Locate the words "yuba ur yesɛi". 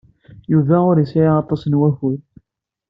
0.51-1.27